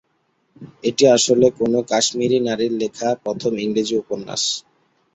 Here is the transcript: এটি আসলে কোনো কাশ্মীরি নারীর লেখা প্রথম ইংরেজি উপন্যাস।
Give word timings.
এটি 0.83 1.03
আসলে 1.17 1.45
কোনো 1.59 1.79
কাশ্মীরি 1.91 2.37
নারীর 2.41 2.73
লেখা 2.81 3.09
প্রথম 3.23 3.51
ইংরেজি 3.57 3.95
উপন্যাস। 3.97 4.43